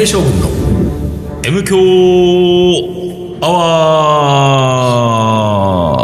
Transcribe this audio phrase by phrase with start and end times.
[0.00, 0.48] 平将軍の
[1.44, 1.76] M 強
[3.42, 3.50] ア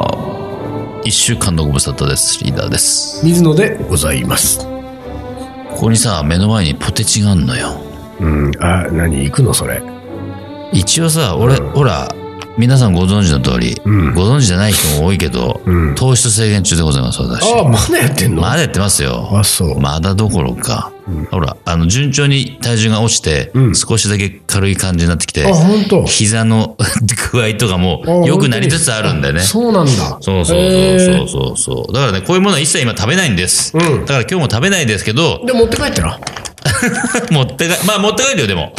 [0.03, 2.45] ワー一週間のご無沙汰です。
[2.45, 3.25] リーダーです。
[3.25, 4.67] 水野でございますこ
[5.79, 7.81] こにさ、目の前にポテチがあんのよ。
[8.21, 9.81] うんあ何行くのそれ
[10.75, 12.15] 一応さ、俺、ほら、
[12.59, 17.51] 皆さんご存知の通り、うんご存知じゃない人も多いけど、うん糖質制限中でございます、私。
[17.51, 18.43] ああまだやってんの？
[18.43, 19.31] まだやってますよ。
[19.33, 20.93] あそうまだどころか。
[21.31, 23.75] ほら、あの、順調に体重が落ちて、うん。
[23.77, 25.47] 少しだけ軽い感じになってきて、
[26.07, 26.77] 膝の
[27.33, 29.41] 具合とかも良くなりつつあるんだよね。
[29.41, 30.19] そうなんだ。
[30.21, 31.93] そうそうそうそうそう。
[31.93, 33.73] だからね、こういうものは一切今食べないんです。
[33.77, 34.01] うん。
[34.01, 36.21] だから今日も食べないですけど、で持って帰ったら？
[37.31, 38.73] 持ってか、まあ持って帰るよ、でも。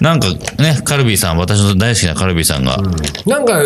[0.00, 2.78] なんかね、カルビーさん、私の大好きなカルビーさんが、
[3.26, 3.62] なんか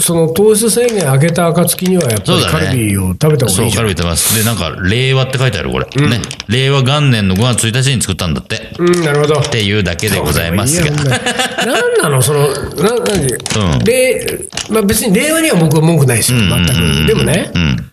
[0.00, 4.38] その糖質制限上げた暁にはやっぱりカルビーを食べた方がそ、いういじゃんカルビーってます。
[4.38, 5.86] で、なんか、令和って書いてある、これ。
[5.86, 6.20] ね。
[6.48, 8.70] 令和元年の5月1日に作ったんだって。
[8.78, 10.90] うんなるほどっていうだけでございますが。
[11.66, 13.36] なんなのその、な、なに、う
[13.82, 17.06] ん令、まあ別に令和には僕は文句ないですよ、全く。
[17.08, 17.90] でもね、うん。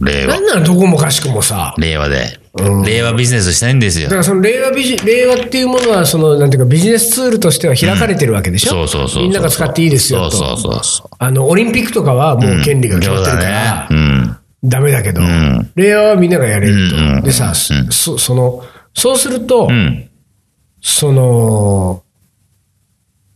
[0.00, 0.46] 令和なん。
[0.46, 2.41] なのどこもかしくもさ、令和でうん。
[2.54, 4.16] 令和ビジネスしたいんですよだか。
[4.16, 9.22] らその令和ビジ、令和っていうものは、その、なんていうかビジネスツールとしては開かれてるわけでしょ、そうそうそうそう。
[9.22, 10.36] みんなが使っていいですよと。
[10.36, 11.08] そうそうそう。
[11.18, 14.36] あの、オリンピックとかはもう権利が決まってるから、だね。
[14.64, 16.96] ダメだけど、ん令和はみんながやれると。
[16.96, 18.62] うんうんでさ、そ、その、
[18.94, 19.70] そうすると、うん。
[19.70, 20.10] うん。
[20.82, 22.02] その、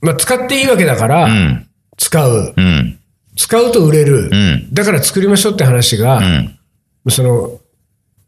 [0.03, 1.67] まあ、使っていいわけだから、うん。
[1.97, 2.55] 使う。
[2.57, 2.99] うん。
[3.37, 4.29] 使うと売れる。
[4.31, 4.69] うん。
[4.75, 6.59] だから作りましょうって話が、うん。
[7.09, 7.61] その、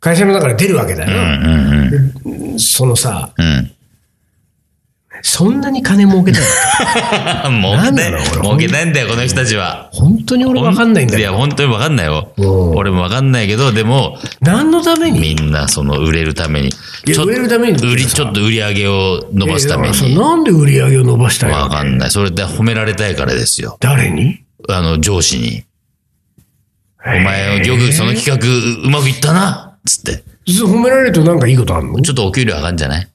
[0.01, 1.13] 会社の中で出るわけだうん。
[1.13, 2.01] よ。
[2.25, 2.59] うん。
[2.59, 3.73] そのさ、うん。
[5.23, 6.43] そんなに金儲けたい
[7.51, 7.73] の？
[7.73, 7.83] 儲けたい。
[7.83, 9.89] なんだろう俺儲けたいんだよ、この人たちは。
[9.93, 11.37] 本当に俺わかんないんだいや、よ。
[11.37, 12.33] 本当にわかんないよ。
[12.37, 15.19] うん俺もわかんないけど、でも、何のために？
[15.19, 16.71] みんなその売れるために。
[17.05, 20.15] 売れるために売り、ちょっと売り上げを伸ばすために。
[20.17, 22.11] なんで売り上げを伸ばしたいのわかんない。
[22.13, 23.77] それで褒められたいからですよ。
[23.81, 24.45] 誰に？
[24.69, 25.65] あの、上司に。
[27.05, 29.68] お前、よくその企画うまくいったな？
[29.89, 30.23] つって。
[30.47, 32.01] 実は褒められるとなんかいいことあるの？
[32.03, 33.09] ちょっとお給料上がんじゃない？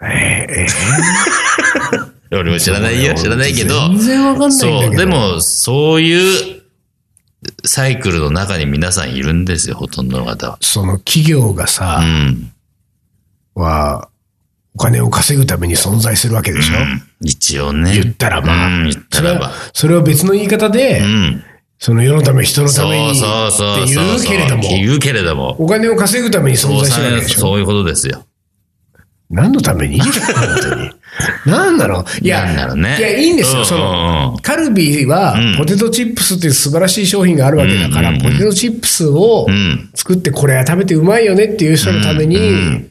[2.32, 3.14] 俺も知らないよ。
[3.14, 3.88] 知らないけど。
[3.88, 4.56] 全然わかんないんだ
[4.86, 4.96] そう。
[4.96, 6.62] でも、そういう
[7.64, 10.58] サイクルの中に皆さんいるんですよ、ほとんどの方は。
[10.60, 12.52] その企業がうさ、ん。
[13.54, 14.08] は、
[14.74, 16.74] お金を稼ぐために存在するわけでしょ、
[17.20, 17.92] 一応ね。
[18.00, 19.52] 言ったらまあ、うん、言ったらばそれは。
[19.74, 21.44] それは別の言い方で、うん。
[21.82, 23.20] その世のため、人のためにって。
[23.94, 25.56] 言うけれども、言うけれども。
[25.58, 28.26] お金を稼ぐために存在してるわけでしょそういうことですよ。
[29.30, 30.10] 何のために本
[30.60, 30.90] 当に。
[31.46, 32.04] 何なの？
[32.20, 33.60] いや、なんだろうねいや、いいんですよ。
[33.60, 39.88] うんそうんうんの、カルビーはうん、ポテトチップスっていう素晴らしい商品があるわけだから、うんうんうんポテトチップスをうん。
[39.94, 42.86] 作ってこれは食べてうまいよねっていう人のために、うん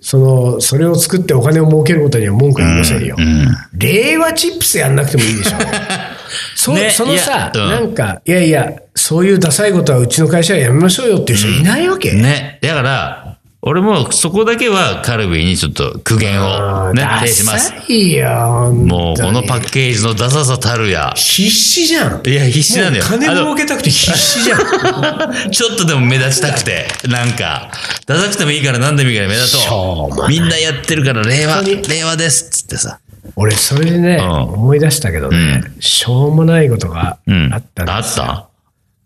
[0.00, 3.14] その、それを作ってお金を儲けることには文句言いませんよ。
[3.16, 3.46] うん。
[3.78, 5.56] 令和チップスやんなくてもいいでしょ。
[6.54, 12.58] そねそのさ、なんか、いやいや、そういうダサいことはうちの会社はやめましょうよっていう人いないわけ、ね。
[12.62, 13.32] だから、
[13.64, 17.68] 俺もそこだけはカルビーにちょっと苦言をね、します。
[17.68, 18.72] サいよ。
[18.72, 21.12] もうこのパッッケージのダサさたるや。
[21.14, 22.26] 必死じゃん。
[22.26, 23.04] いや、必死なんだよ。
[23.04, 24.58] 金儲けたくて必死じゃん。
[25.52, 27.70] ちょっとでも目立ちたくて、なんか、
[28.04, 32.98] ダサくてもいいから何でもいいから目立しょううみんなやってるから令和、令和ですっつってさ。
[33.36, 37.52] 俺、それでね、うん思い出したけどね、しょうもないことがうん。
[37.52, 38.24] あったんあですよ。
[38.24, 38.48] った？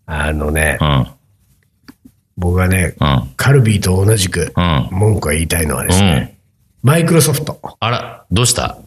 [0.06, 1.06] あのね、うん。
[2.36, 3.30] 僕がね、うん。
[3.36, 4.88] カルビーと同じくうん。
[4.90, 6.36] 文句が言いたいのはですね、
[6.82, 7.58] マイクロソフト。
[7.80, 8.78] あら、どうした？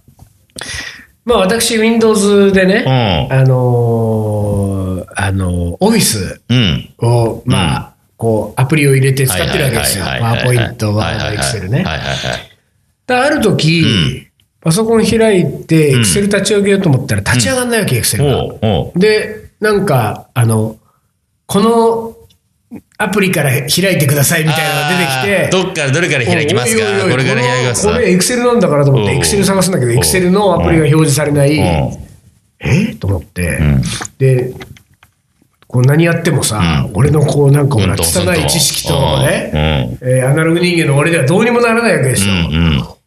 [1.25, 2.83] まあ私、Windows でうね、
[3.29, 3.33] ん。
[3.33, 6.94] あのーあのーオフィスうん。
[7.00, 10.06] を、まあ、こう、アプリを入れて使ってるわけですよ。
[10.06, 11.83] パワーポイント、ワード、エクセルね。
[11.83, 12.17] はいはいはい。
[13.07, 14.27] である時、
[14.61, 18.45] パソコン開いて、エクセル立ち上げようと思ったら立ち上がんないわけ、エクセルが。
[18.95, 20.77] で、なんか、あの、
[21.45, 22.15] この
[22.97, 26.83] アプリから開いてくださいみたいなのが出てきて、どっからどれから開きますか？
[27.09, 31.62] これから開きますこのこれエクセルなんだからと思って、エクセル探すんだけど、エクセルのアプリが表示されない、う。
[31.62, 31.63] ん
[32.59, 32.95] え？
[32.95, 33.81] と思って、ん。
[34.17, 34.53] で、
[35.65, 40.05] こう何やってもさ、俺のこうなんかほら、拙い知識とね、う。
[40.05, 40.07] ん。
[40.07, 42.99] えーアナログ人間の俺ではどうにもならないわけですよ。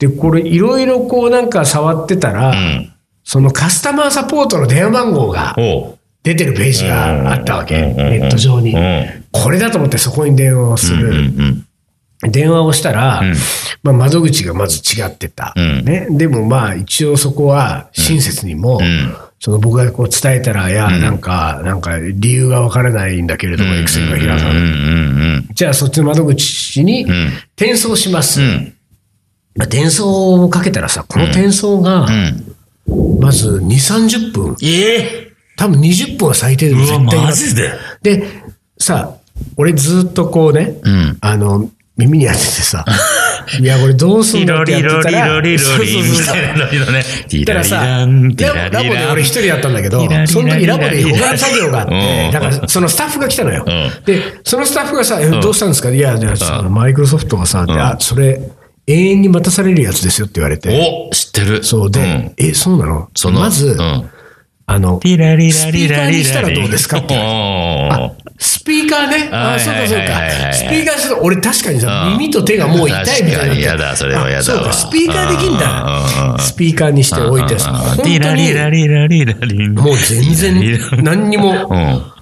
[0.00, 0.10] うん。
[0.10, 2.92] で、これいろいろこうなんか触ってたら、うん。
[3.24, 5.54] そのカスタマーサポートの電話番号が
[6.22, 7.96] 出てるページがあったわけ、うん。
[7.96, 8.74] ネット上に。
[8.74, 8.78] う。
[8.78, 9.24] ん。
[9.32, 11.14] これだと思ってそこに電話をする。
[11.14, 11.64] ん。
[12.22, 13.34] 電話をしたら、ん。
[13.82, 15.84] まあ、窓口がまず違ってた、うん。
[15.84, 16.06] ね。
[16.10, 18.82] でもまあ一応そこは親切にも、ん。
[19.40, 25.54] その僕がこう伝えたら、いや、なんか、なんか理由がわからないんだけれども、エクセルが開かない。
[25.54, 27.08] じゃあそっちの窓口にん。
[27.56, 28.40] 転送します。
[29.60, 29.68] うん。
[29.68, 33.20] 伝送をかけたらさ、この転送が、うん。
[33.20, 37.72] まず2、30分、ええ多分20分は最低でも絶対マジで
[38.02, 38.28] で、
[38.78, 39.14] さ、
[39.56, 41.18] 俺ずっとこうね、うん。
[41.20, 42.84] あの、耳に当ててさ、
[43.60, 46.42] いや、これどうすんリロだってってたら、ロリロリロリそうそうそうみたい
[46.78, 47.04] なのね。
[47.28, 48.06] ティラリだからさ、
[48.70, 49.06] ラボで。
[49.12, 53.64] 俺一人やったんだけどその時ラボで他の作業があっうて、んだからそのスタッフが来たのよ。
[53.66, 55.90] うんで、そのスタッフがさ、えどうしたんですか？
[55.90, 58.40] いや、じゃあマイクロソフトがさ、であ、それ、
[58.88, 61.08] 永遠に待たされるやつですよって言われて。
[61.10, 61.62] お知ってる。
[61.62, 63.10] そうで、んえ、そうなの？
[63.14, 64.10] その、まず、うん。
[64.70, 66.16] あの、ラリラスピーカーリラリラリ。
[66.18, 67.14] にしたらどうですかって。
[68.38, 69.28] スピーカーね。
[69.32, 70.52] あ、はいそうかそうか。
[70.52, 73.36] スピーカーすると、俺確かにさ、うん耳と手がもう痛いみたいになって。
[73.36, 76.34] 確かに嫌だそれは嫌だそうか、スピーカーできんだ。
[76.36, 79.68] んスピーカーにしておいてさ、本当ティラリラに、リラリラリ。
[79.70, 82.12] もう全然何にうもん。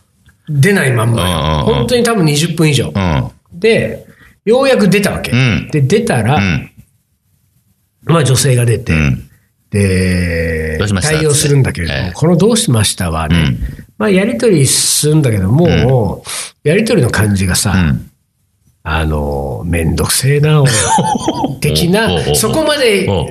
[0.49, 2.93] 出ないまんま本当に多分20分以上。
[2.95, 3.31] うん。
[3.53, 4.06] で、
[4.47, 5.33] ようやく出たわけ。
[5.33, 6.71] うんで、出たら、うん。
[8.05, 9.31] まあ女性が出て、うん。
[9.69, 13.41] で対応するんだけれども、ええこのどうしましたはね、う
[13.83, 16.23] んまあやりとりするんだけども、
[16.63, 18.11] やりとりの感じがさ、うん。
[18.85, 20.71] あの、めんどくせえな、俺
[21.61, 23.29] 的なそこまでお、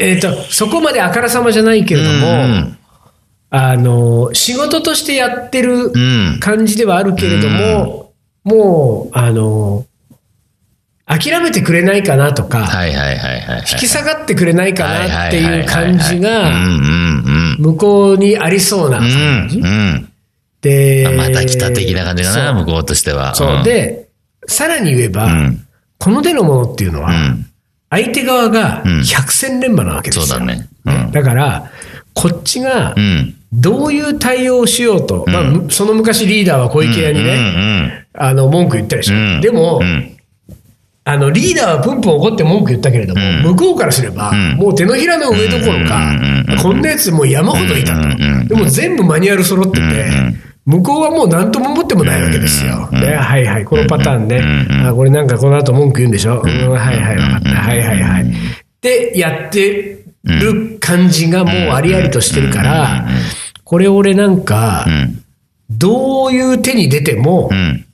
[0.00, 2.78] えっ、と、そこまであからさまじゃないけれども、うん
[3.50, 5.98] あの、仕事としてやってるう
[6.36, 6.38] ん。
[6.40, 8.12] 感じではあるけれども、
[8.44, 9.86] もう、あの、
[11.08, 13.64] 諦めてくれないかなとか、はいはいはいはい。
[13.72, 17.56] 引き下がってくれないかなっていう感じうんが。
[17.58, 19.58] 向こうにありそうなう感じ。
[19.58, 19.64] ん。
[19.64, 20.08] うん。
[20.60, 23.34] で、あまた来た的な感じかな、向こうとしては。
[23.34, 23.64] そう。
[23.64, 24.08] で、
[24.46, 25.66] さらに言えば、うん。
[25.98, 27.46] この手のものっていうのは、うん。
[27.90, 30.26] 相手側がうん百戦錬磨なわけですよ。
[30.26, 31.70] そうだねうんだから、
[32.12, 33.34] こっちがうん。
[33.50, 38.06] どういう対応をしようと、まあむ、その昔リーダーは小池屋にね、ね。
[38.12, 39.14] あの、文句言ったでしょ。
[39.16, 39.40] うん。
[39.40, 40.17] でも、うん。
[41.10, 48.16] あの、リーダーはプンプン怒って文句言ったけれども、うん向こうからすれば、うんもう手のひらの上どころか、うんこんなやつもう山ほどいたと。
[48.48, 52.90] でも全部マニュアル揃ってて、ん向こうはもう何とも思ってもないわけですよ。
[52.92, 54.36] うんね、はいはい、このパターンね。
[54.36, 57.48] うんあこれなんかこの後文句言うんでしょ、うん、はいはい、わかった。
[57.48, 58.26] はいはいはい。
[58.82, 63.06] で、やってる感じがもうありありとしてるから、
[63.64, 65.24] これ俺なんかう、ん。
[65.70, 67.84] どういう手に出てもう、ん。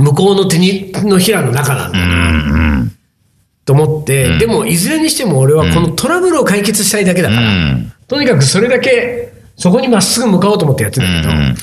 [0.00, 2.04] 向こうの手にのひらの中なんだうん。
[2.04, 2.96] うん。
[3.64, 7.92] と思って、でもいずれにしても俺はこのトラブルを解決したいだけだから、うん。
[8.08, 11.54] とにかくそれだけそこにまっすぐ向かおうと思ってやってんだ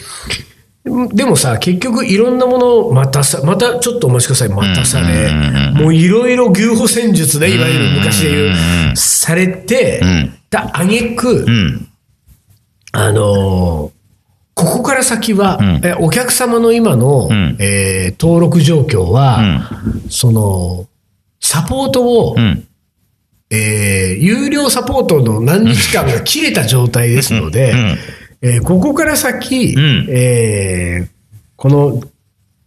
[0.86, 5.32] けど、でもさ、結局いろんなものをまたさ、またちょっとお待ちください、またされ、
[5.74, 10.02] もういろいろ牛歩戦術ね、いわゆる昔で言う、されて、
[10.52, 11.88] あげく、うん。
[12.94, 13.97] あのー
[14.58, 15.82] ここから先は、ん。
[15.86, 17.56] えお客様の今の、ん。
[17.60, 19.70] えー登録状況は、
[20.10, 20.88] その、
[21.40, 22.64] サポートを、うん。
[23.52, 27.98] えー有料サポートの何日間が切れた状態ですので、ん。
[28.42, 30.08] えーここから先、ん。
[30.10, 31.08] えー
[31.56, 32.02] この、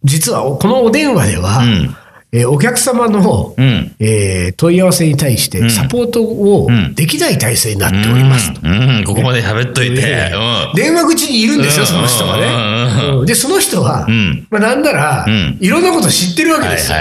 [0.05, 1.95] 実はこのお電話では、うん
[2.33, 3.95] えーお客様の、うん。
[3.99, 6.93] えー問い合わせに対してサポートをん。
[6.95, 8.51] できない体制になっております。
[8.63, 9.03] うん。
[9.05, 10.01] ここまで喋っといて。
[10.01, 10.75] でうん。
[10.75, 11.87] 電話口にいるんですよ、うん。
[11.87, 12.41] その人がうん。
[12.41, 13.17] ね。
[13.19, 13.25] うん。
[13.25, 14.47] で、その人は、ん。
[14.49, 15.57] まあ、なんなら、ん。
[15.59, 16.97] いろんなこと知ってるわけですよ。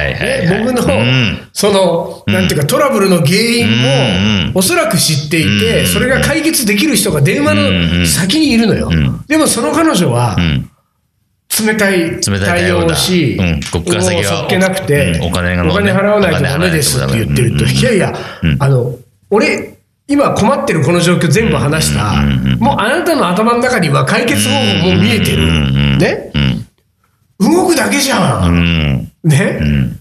[0.64, 1.38] 僕の、うん。
[1.52, 4.52] その、なんていうか、トラブルの原因うん。
[4.52, 5.86] も、おそらく知っていて、うん。
[5.86, 8.90] それが解決できる人が電話の先にいるのよ。
[8.90, 9.24] ん。
[9.28, 10.69] でも、その彼女はう、ん。
[11.58, 13.60] 冷たい対対応応だをし、うん。
[13.72, 15.22] こっから先はそっけなくて、うん。
[15.24, 18.14] お金がお金払わないとダメですって言ってると、いやいや、
[18.58, 18.96] あの、
[19.30, 19.74] 俺、
[20.06, 22.22] 今困ってるこの状況全部話した、
[22.58, 25.46] もうあなたの頭の中には解決方法も見えてる。
[25.98, 26.32] ね
[27.40, 27.52] うん。
[27.52, 28.44] 動くだけじゃ。
[28.44, 29.12] うんん。
[29.24, 29.58] ね？
[29.60, 29.99] うん。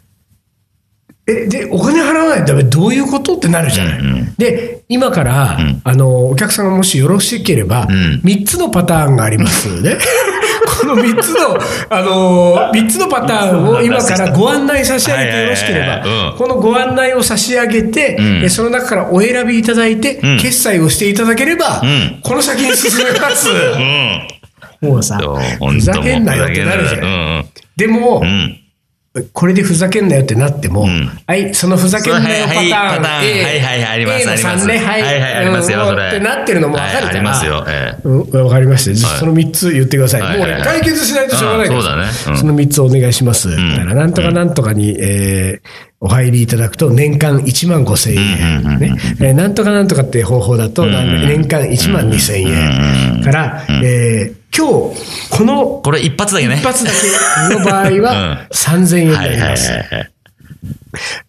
[1.29, 3.99] え、で、お金払わないとダメどういうことってなるじゃない。
[4.37, 9.97] で、今から、あの、お客さんがもしよろしければ、ん3つのパターンがありますね。
[10.81, 11.57] この3つの、
[11.89, 23.49] あの、3つのパターンを今からご案内差し上げてよろしければ、んこのご案内を差し上げて、んえその中からお選びいただいて、ん決済をしていただければ、んこの先に進めます。
[23.49, 24.89] うん。
[24.89, 25.19] もうさ、
[25.59, 27.01] ふざけんなよってなるじゃん。
[27.03, 27.05] う
[27.39, 27.45] ん。
[27.75, 28.57] でも、うん。
[29.33, 31.09] これでふざけんなよってなっても、ん。
[31.25, 34.65] はい、そのふざけんなよパターン、はいはいはいありますあります。
[34.65, 36.07] 3ね、はい、はいはいありますようんそれ。
[36.07, 38.01] ってなってるのもわかるから、はいありますよええ。
[38.07, 39.07] うん、わかりました。
[39.07, 39.19] はい。
[39.19, 40.21] その3つ言ってください。
[40.21, 42.11] はいもうね、解決しないとしょうがないから、うんそうだね。
[42.27, 42.37] うん。
[42.37, 43.49] その3つお願いします。
[43.49, 45.69] だから、なんとかなんとかに、えー
[46.01, 48.79] お入りいただくと、年間1万5千円。
[48.79, 48.95] ね。
[49.19, 53.21] えーなんとかなんとかっていう方法だと、年間1万2千円。
[53.21, 56.55] から、えー今日、このこれ一発だけね。
[56.57, 56.91] 一発だ
[57.49, 58.83] けの場合はうん。
[58.83, 59.71] 3000円になります。
[59.71, 60.11] はい。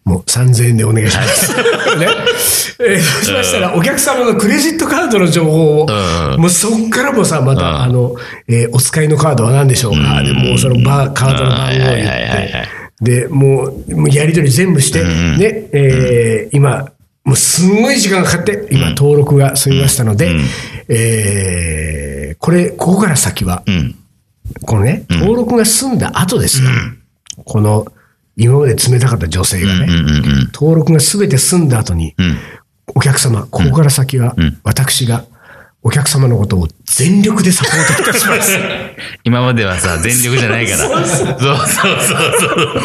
[0.03, 1.55] もう3000円でお願いします。
[1.97, 2.07] ね。
[2.79, 6.41] えーそうしましたら、お客様のクレジットカードの情報を、うん。
[6.41, 7.81] もうそっからもさ、また、うん。
[7.83, 8.15] あの、
[8.47, 12.67] えーお使いのカードは何でしょうか、でもうそのバー、カードの番号を言って、
[13.01, 16.89] で、もう、もうやり取り全部して、んね、えー今、
[17.23, 20.41] もうすんごい時間がかかって、今登録が済みましたので、うん
[20.89, 22.11] えー
[22.41, 23.95] これ、ここから先は、うん。
[24.65, 26.69] このね、登録が済んだ後ですよ。
[27.45, 27.85] この、
[28.35, 30.51] 今まで冷たかった女性がね、うんうんうん。
[30.51, 32.37] 登録がすべて済んだ後に、うん。
[32.95, 35.23] お客様、ここから先はん、私が、
[35.83, 38.57] お客様のことを全力でサポートいたします。
[39.23, 40.77] 今まではさ、全力じゃないから。
[40.77, 41.57] そうそうそう
[42.39, 42.81] そう。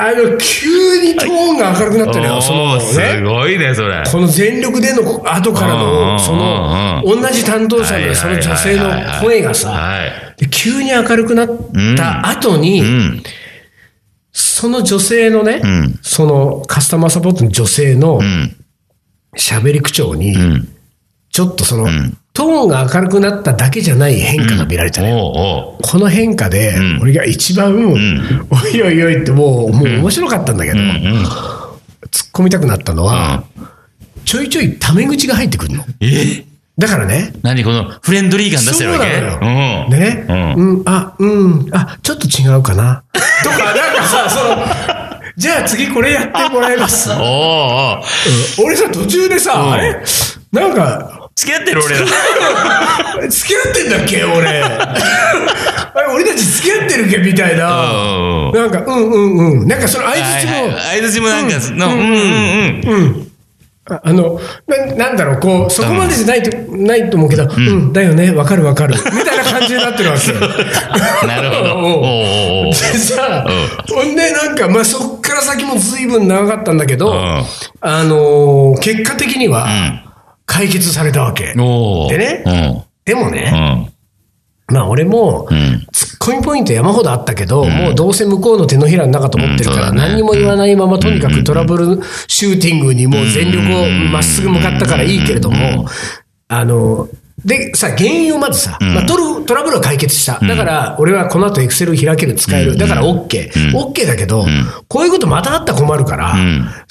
[0.00, 3.20] あの、急にトーンが明るくなったのよ、そのおーすね。
[3.22, 4.02] ごいね、それ。
[4.10, 8.90] この全力での後からうんうんうんの、その、同じ担当者のその女性の
[9.20, 10.00] 声がさ、
[10.50, 11.48] 急に明るくなっ
[11.96, 13.22] た後に、うん。
[14.32, 18.56] その女性のね、んそのカスタマーサポートの女性のうん。
[19.36, 20.68] 喋り口調に、うん。
[21.30, 25.12] ちょっとその、んトーンが明るくなっただけじゃない変化が見られたね。
[25.12, 25.82] おうおう。
[25.82, 27.96] この変化で、ん俺が一番、お
[28.68, 30.86] いおいおいってもう、もう面白かったんだけど、うん。
[32.10, 33.44] 突っ込みたくなったのは、
[34.24, 35.84] ちょいちょいタメ口が入ってくるの。
[36.00, 36.44] え？
[36.78, 37.64] だからね、何？
[37.64, 39.04] このフレンドリー感出してるわけ？
[39.04, 39.84] そうなのよ。
[39.84, 39.90] うん。
[39.90, 40.60] でね、う。
[40.60, 43.02] うんん、あ、うん、あ、ちょっと違うかな。
[43.42, 44.56] とか、なんかさ、その、
[45.36, 47.10] じゃあ次これやってもらいます。
[47.10, 47.22] おうおう
[48.60, 50.00] うん俺さ、途中でさ、んあれ？
[50.52, 52.04] なんか、付き合ってる俺ら。
[53.30, 54.24] 付き合ってんだっけ？
[54.24, 54.60] 俺。
[54.62, 54.94] あ
[56.02, 57.66] れ俺たち付き合ってるっけみたいな。
[58.52, 59.68] なんか、うんうんうん。
[59.68, 60.72] なんかその相はい槌も、はい。
[61.00, 61.56] 相づちもなんか、
[61.86, 63.26] の、うんうんうん。
[63.90, 68.94] ああのな、なんだろう、こう、そこまでじゃないと、ないと思うけど、うん、だよね、わかるわかる。
[68.94, 70.38] みたいな感じになってるわけ よ。
[71.26, 72.70] なるほど。
[72.70, 73.46] でさ、
[73.88, 77.44] ほんで、なんか、まあ、そっから先も随分長かったんだけど、ん
[77.80, 79.66] あのー結果的には、
[80.50, 81.54] 解決されたわけ。
[82.10, 82.42] でね。
[82.44, 82.82] うん。
[83.04, 83.88] でもね、
[84.66, 85.86] まあ、俺も、ん。
[85.92, 95.86] ツッコミポイント山ほどあったけど、もうどうせ向こうの手のひらの中と思ってるから、何にも言わないまま、とにかくトラブルシューティングにもう全力をまっすぐ向かったからいいけれども、
[96.48, 97.08] あの、
[97.44, 100.38] で、さ、原因をまずさ、まあ、トルトラブルは解決した。
[100.38, 102.76] だから、俺はこの後エクセル開ける、使える。
[102.76, 103.50] だから OK。
[103.72, 104.46] OK だけど、
[104.88, 106.36] こういうことまたあったら困るから、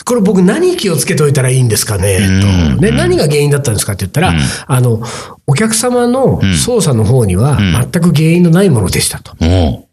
[0.05, 2.19] これ僕何気をつけておいたらいいんですかね、
[2.75, 2.81] と。
[2.81, 4.33] ね、何が原因だったんですかって言ったら、
[4.67, 5.01] あの、
[5.47, 7.57] お客様の操作の方には
[7.91, 9.35] 全く原因のないものでしたと。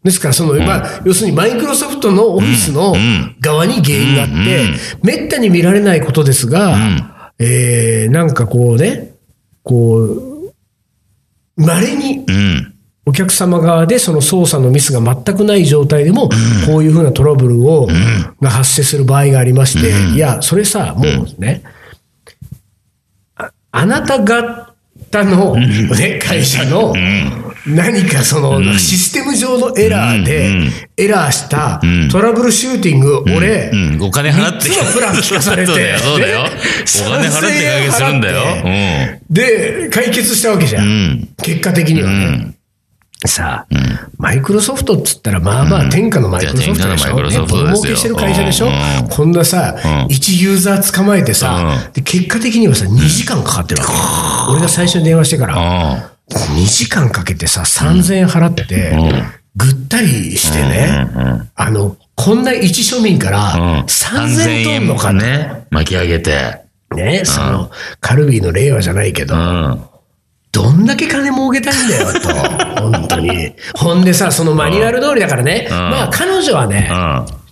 [0.05, 2.95] ですから、その、まあ、要するにマイクロソフトのオフィスの
[3.41, 4.65] 側に原因があって、
[5.03, 6.77] めったに見られないことですが、
[7.39, 9.13] えー、なんかこうね、
[9.63, 10.36] こう、
[11.57, 12.73] 稀にうん。
[13.09, 16.29] お客様側でその操作のミスが全くない状態でも、
[16.67, 17.87] こういうふうなトラブルを、
[18.41, 21.63] が発生する場合がありまして、いや、それさ、もうね、
[23.37, 24.75] ああなた方
[25.25, 26.93] の、ね、会社の、
[27.67, 30.53] 何かその、システム上のエラーで、
[30.97, 31.81] エラーした
[32.11, 34.03] トラブルシューティング、俺、うん。
[34.03, 34.69] お金払って。
[34.69, 36.43] 三つのプラン聞かされて そうだよ、そうだよ。
[36.45, 36.51] ね
[37.09, 38.41] お金払って解決するんだよ。
[39.31, 40.85] で、解決したわけじゃん。
[40.87, 42.53] ん結果的にはね。
[43.25, 43.77] さあ、
[44.19, 47.19] マイクロソフトっつったら、まあまあ、天下のマイクロソフトでしょ？
[47.21, 48.71] ロ儲けしてる会社でしょ？
[49.09, 53.93] こんなさう、ん一ユーザー捕まえてさ結果的にはさ、2時間かかってるわけ。
[54.53, 56.16] 俺が最初に電話してから、うん。
[56.31, 58.65] 2時間かけてさ、3000円払って、
[59.57, 61.09] ぐったりしてね、
[61.55, 65.21] あの、こんな一庶民から3000円取んのかね。
[65.21, 65.67] ね。
[65.71, 66.63] 巻き上げて。
[66.95, 69.81] ね、その、カルビーの令和じゃないけどう、ん。
[70.53, 72.29] どんだけ金儲けたいんだよ、と。
[72.81, 73.53] 本当に。
[73.75, 75.67] ほんでさ、そのマニュアル通りだからね。
[75.71, 76.89] まあ、彼女はね、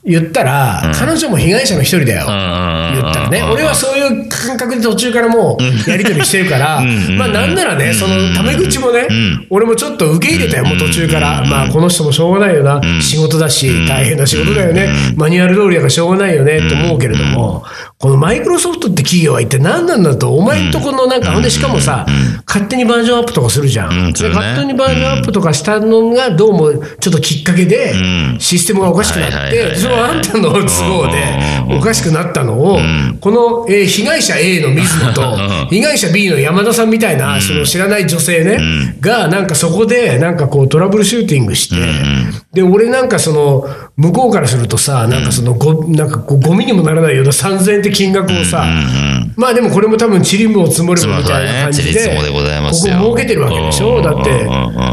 [0.06, 2.26] 言ったら、彼女も被害者の一人だよ。
[2.26, 3.42] 言ったらね。
[3.42, 6.82] 俺はそういう感覚で途中からもう、やりとりしてるから、
[7.16, 9.08] まあ、なんならね、その、タメ口もね、
[9.49, 11.42] 俺もちょっと受け入れたよ、もう途中から。
[11.46, 12.82] まあ、この人もしょうがないよな。
[13.00, 14.90] 仕事だし、大変な仕事だよね。
[15.16, 17.64] マニュアル通りだからしょうがないよね、って思うけれども、
[18.04, 22.04] このマイクロソフトって企業は一体何なんだと、お前んとこのなんか、ほんでしかもさ、
[22.46, 24.11] 勝手にバージョンアップとかするじゃん。
[24.12, 24.28] 勝
[24.61, 27.94] 手にバージョンアップとかしたのが、どうもちょっときっかけで、
[28.38, 32.78] システムがおかしくなって、そのあんたの都合でおかしくなったのを、
[33.23, 35.23] この、えー被害者者 A の水野と、
[35.68, 41.76] 被害者 B の山田さんみたいな、その知らない女性ね、が、なんかそこで、なんかこうトラブルシューティングして、
[42.52, 48.64] で、俺なんかその、向こうからするとさ、なんかそのご、なんかこうゴミにもならないような3000円って金額をさ、
[49.36, 54.02] まあでもこれも多分チリムを積もればみたいな感じで、ここ儲けてるわけでしょ？
[54.02, 54.46] だって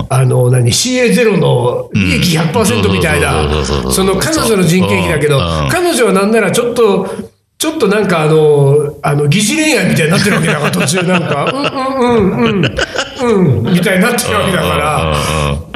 [0.10, 3.43] あの、何、CA0 の利益100%みたいな
[3.91, 7.08] その彼女の人件費だけどうん、彼女はなんならちょっと、
[7.58, 12.65] ちょっとなんかあの、あの、疑似恋愛みたいになってるわけだから、途中なんか、 うんうんうん
[13.22, 15.13] うん、うん、みたいになってるわけだから、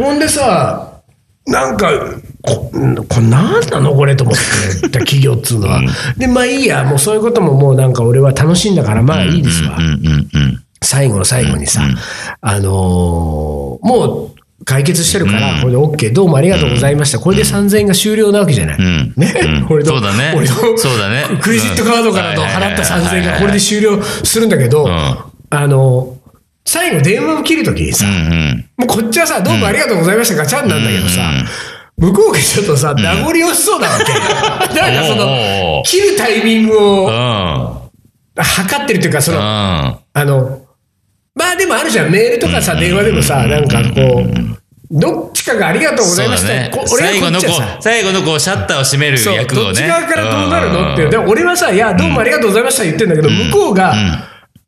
[0.03, 0.93] ほんでさ、
[1.45, 1.91] なんか、
[2.45, 2.71] こ
[3.09, 4.35] これ何なのこれと思っ
[4.81, 5.81] て、企業っつうのは。
[6.17, 9.77] で、まあいいや、もうそういうことももうなんか俺は楽しいんだから、まあいいですわ。
[10.81, 11.81] 最後の最後にさ、
[12.41, 17.19] あのーもう解決してるから、これで OK、どうもありがとうございました。
[17.19, 18.79] これで3000円が終了なわけじゃない。
[18.79, 19.13] ん。
[19.15, 19.67] ね、うん。
[19.69, 20.33] 俺のそうだね。
[20.35, 21.23] 俺のそうだね。
[21.41, 24.91] クレジットカードからのうん払った3000円がこれで終了するんだけど、ん。
[25.49, 26.25] あのー
[26.67, 28.05] 最後電話を切るときにさ。
[28.77, 31.29] もうこっちはさ、どうもありがとうございましたガチャンなんだけどさ、
[31.97, 34.11] 向こうがちょっとさ、名残惜しそうなわけ。
[34.79, 36.81] なんかそのう、切るタイミングうん。
[36.81, 37.91] を
[38.37, 39.43] 測ってるっていうか、その、うん。
[39.43, 40.59] あの、
[41.35, 44.55] まあでもあるじゃん、メールとかさ、電話でもさ、なんかこう、
[44.91, 46.49] どっちかがありがとうございました。
[46.49, 49.63] ね最後のこう、最後のこう、シャッターを閉める役をね。
[49.63, 53.93] どっち側からどうなるのってでも俺はさ、いや、どうもありがとうございました言ってんだけど、向こうが、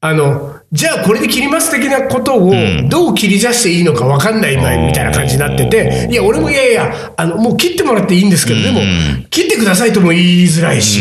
[0.01, 2.51] あの、じゃあこれで切ります的なことを
[2.89, 8.81] どう切り出していいのか分かんない今みたいな感じになってて、いや、俺もいやいや、あの、もう切ってもらっていいんですけど、でも、
[9.29, 10.99] 切ってくださいとも言いづらいし、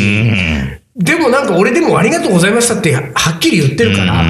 [0.94, 3.02] でもなんか俺でもありがとうございましたっては
[3.37, 4.25] っきり言ってるから、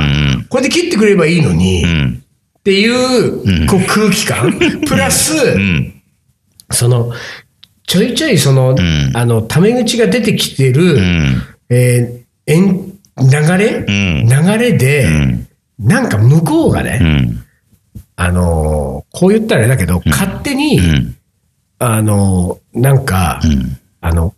[0.49, 2.23] これで切ってくれればいいのに、ん。
[2.59, 6.03] っていう、こう空気感、プラス、うん。
[6.73, 7.13] その、
[7.87, 8.79] ちょいちょいその、ん。
[9.15, 11.43] あの、タメ口が出てきてる、うん。
[11.69, 12.27] えー
[13.19, 14.27] 流れ、ん。
[14.29, 15.47] 流れで、ん。
[15.79, 17.45] なんか向こうがね、うん。
[18.17, 21.17] あのーこう言ったらあれだけど、勝手に、ん。
[21.79, 23.79] あのーなんか、ん。
[24.01, 24.35] あの、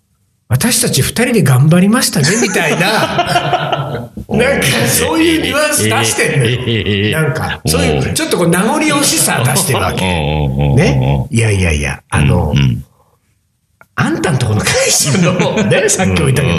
[0.48, 7.20] 私たち二人で頑張りましたね、みたいな、 なんかそういうニュアンス出してんのえよ。
[7.22, 10.04] なんか、そういう、ちょっとこう名残惜しさ出してるわけ。
[10.06, 11.26] ねね？
[11.30, 12.82] いやいやいや、あの、うん。
[13.94, 16.54] あんたんとこの会社の、ね、さっきも言ったけど、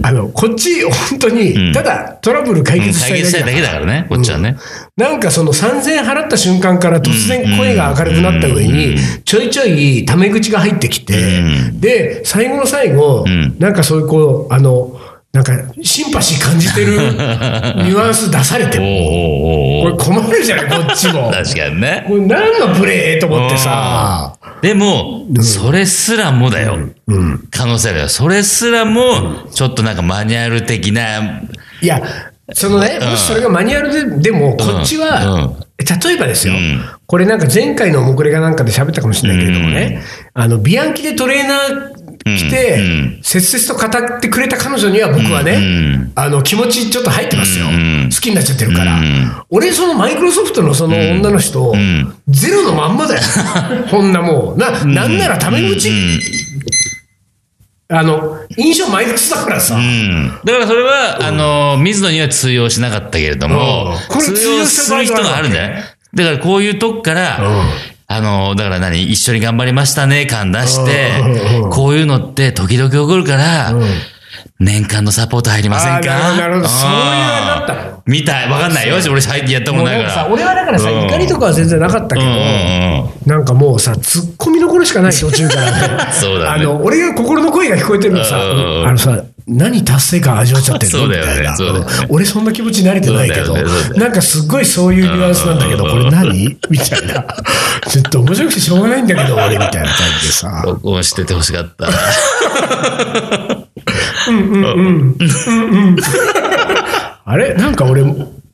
[0.00, 4.56] あの、こっち、本当に、ただトラブル解決したいだけだけだからね、こっちはね。
[4.96, 13.26] なんかその3000円払った瞬間から突然声が明るくなった上に、ちょいちょいタメ口が入ってきて、で、最後の最後、
[13.58, 14.98] なんかそういうこう、あの、
[15.32, 19.96] なんか、シンパシー感じてる ニュアンス出されても、おうおうおうおう。
[19.96, 21.30] これ困るじゃない、こっちも。
[21.32, 22.04] 確かにね。
[22.06, 23.20] これ何のプレー？
[23.20, 26.78] と思ってさ、でも、それすらもだよ。
[27.50, 28.08] 可能性あるよ。
[28.10, 31.42] それすらも、ちょっとなんかマニュアル的な、
[31.80, 32.02] いや、
[32.52, 35.54] そのね、もしそれがマニュアルででも、こっちは、
[36.04, 36.54] 例えばですよ、
[37.06, 40.02] これなんか前回の目れがなんかで喋ったかもしれないけれどもね、
[40.34, 41.91] あの、ビアンキでトレーナー
[42.24, 42.78] 来て、
[43.22, 47.66] 切々と語ってくれた彼女には僕はね、あの、気持ちちょっと入ってますよ。
[47.66, 48.98] 好きになっちゃってるから。
[49.50, 51.72] 俺、そのマイクロソフトのその女の人、
[52.28, 53.22] ゼロのまんまだよ。
[53.90, 54.58] こんなもう。
[54.58, 55.90] な、なんならタメ口、
[57.88, 59.74] あの、印象マイナスだからさ。
[59.74, 60.32] うん。
[60.44, 65.82] だからそれは、あの、水野には通用しなかったけれどもうん、これ通用する人があるんじゃない
[66.14, 67.38] だからこういうとこから、
[68.14, 71.10] あの、だから何一緒に頑張りましたね感出して
[71.62, 73.72] うん、こういうのって時々起こるから、
[74.60, 76.36] 年間のサポート入りませんか？
[76.36, 78.02] なるほどそういうあれだったの。
[78.06, 78.50] みたい。
[78.50, 78.96] わかんないよ。
[79.10, 80.28] 俺入ってやったことないから。
[80.30, 81.06] 俺はだからさ、うん。
[81.06, 82.28] 怒りとかは全然なかったけど、
[83.26, 86.06] なんかもうさ、突っ込みどころしかない途中からね。
[86.12, 86.62] そうだね。
[86.62, 91.08] あの、俺が心の声が聞こえてるのさ、あのさ、何達成感味わっちゃってるの？
[91.08, 91.56] みたいな。
[92.08, 93.56] 俺そんな気持ちに慣れてないけど、
[93.96, 96.56] なんかすっごいそういうニュアンスなんだけど、これ何？
[96.70, 97.24] みたいな。
[97.88, 100.62] ちょっと面白くてしょうがないんだけど、俺みたいな感じでさ。
[100.64, 101.88] 録音しててほしかった。
[107.24, 107.54] あれ？
[107.54, 108.02] なんか俺、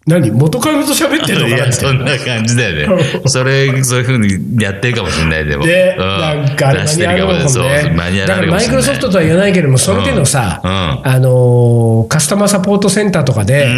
[0.08, 0.30] 何？
[0.30, 1.72] 元カノと喋ってんのかな？
[1.72, 3.04] そんな感じだよね。
[3.26, 5.64] それ、そういうふうにやってるかもしれない、でも。
[5.64, 6.20] で、うん。
[6.20, 7.92] なんかあれマニュアルかもそうね。
[7.94, 10.70] マニュアルだからマイクロソフトとは言わないけれども、それでのさ、うん。
[10.70, 13.68] あのーカスタマーサポートセンターとかで、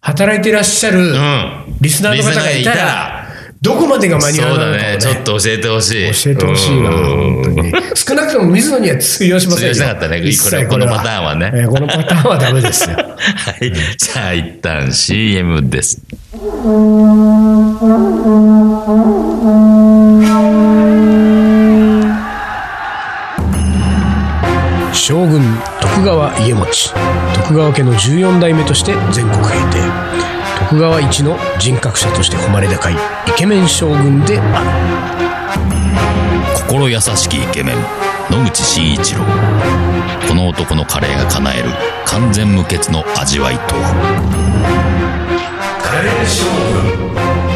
[0.00, 1.76] 働いてらっしゃるん。
[1.80, 3.23] リスナーの方がいたら、
[3.64, 4.98] どこまでがマニュアそうだルなのかをねね。
[5.00, 6.12] ちょっと教えてほしい。
[6.24, 7.72] 教えてほしいわ、うん本当に。
[7.94, 9.74] 少なくとも水野には通用しませんよ。
[9.74, 12.96] 通用しなかったねこのパターンはねえーこのパターンはダメですよ。
[12.96, 13.04] は
[13.60, 13.72] い。
[13.96, 16.02] じゃあ、一旦 CM です。
[24.92, 25.42] 将軍
[25.80, 26.74] 徳川家茂徳
[27.34, 32.96] 徳川家の14代目として全国平定徳川一の人格者として誉れ高いイ
[33.36, 35.64] ケメン将軍である。
[36.66, 37.76] 心優しきイケメン
[38.30, 39.20] 野口真一郎。
[40.28, 41.70] この男のカレーが叶える
[42.06, 43.92] 完全無欠の味わいとは？
[45.82, 46.44] カレー将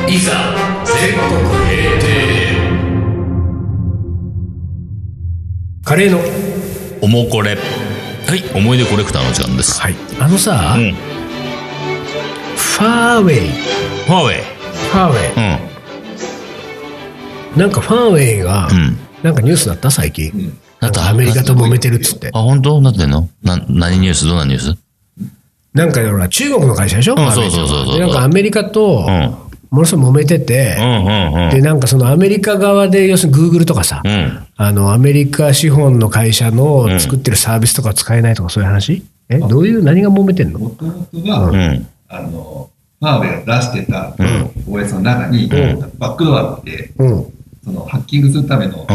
[0.06, 1.30] 軍いざ全国
[1.66, 2.06] 平定。
[5.84, 6.20] カレーの
[7.00, 7.56] おもこれ。
[7.56, 9.80] はい思い出コレクターの時間です。
[9.80, 9.94] はい。
[10.20, 10.94] あのさ、うん
[12.78, 13.48] ファーウェイ
[14.06, 15.58] ファーウェイファーウェ
[17.56, 18.96] イ、なんかファーウェイが、うん。
[19.24, 19.90] なんかニュースだった？
[19.90, 22.30] 最近、なんかアメリカと揉めてるっつって。
[22.32, 22.80] あ本当？
[22.80, 23.28] なってんの？
[23.42, 24.26] な何ニュース？
[24.26, 24.78] どんなニュース？
[25.74, 27.98] なんかほら中国の会社でしょ、ファーウェイってそうそうそうそう。
[27.98, 29.34] でなんかアメリカとうん。
[29.70, 31.50] ものすごい揉めてて、うんうんうん。
[31.50, 34.46] でなんかそのアメリカ側で要するにグーグルとかさ、うん。
[34.54, 39.02] あのアメリカ資本の会社の作ってるサービスとか使えないとかそういう話？
[39.28, 39.40] え？
[39.40, 40.60] どういう何が揉めてんの？
[40.60, 44.14] もともとは、うんあの、ファーウェイが出してた
[44.66, 45.48] OS の中に、
[45.98, 47.32] バックドアって、うん。
[47.64, 48.86] そのハッキングするための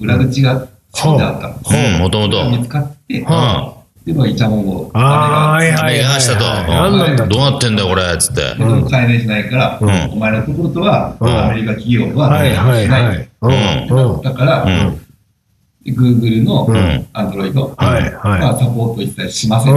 [0.00, 1.48] 裏口が仕込んであった。
[1.48, 1.94] の。
[1.94, 2.00] うん。
[2.00, 6.44] もともと見つかって、はでもイチャモンを、あーはいはいあれ目がしたと。
[6.44, 8.42] 何なんだうんどうなってんだよこれつって。
[8.42, 10.12] が、でも解明しないから、ん。
[10.12, 11.28] お前のところとは、うん。
[11.28, 12.54] アメリカ企業ははい。
[12.54, 13.28] はいしないはい。
[13.42, 14.14] うん。
[14.14, 15.05] うんだから、ん
[15.94, 16.66] Google のん。
[17.14, 18.40] Android はいはい。
[18.40, 19.72] はサポート一切しません。
[19.72, 19.76] っ